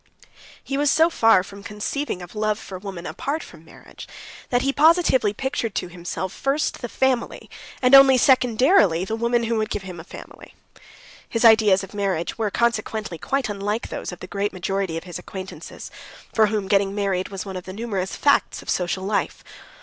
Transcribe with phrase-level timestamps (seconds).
[0.63, 4.07] He was so far from conceiving of love for woman apart from marriage
[4.49, 7.51] that he positively pictured to himself first the family,
[7.83, 10.55] and only secondarily the woman who would give him a family.
[11.29, 15.19] His ideas of marriage were, consequently, quite unlike those of the great majority of his
[15.19, 15.91] acquaintances,
[16.33, 19.43] for whom getting married was one of the numerous facts of social life.